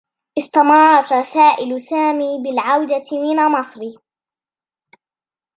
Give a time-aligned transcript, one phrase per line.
[0.37, 3.95] استمرّت رسائل سامي بالعودة من مصر.